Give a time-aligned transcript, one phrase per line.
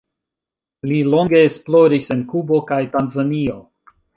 [0.91, 3.61] Li longe esploris en Kubo kaj Tanzanio.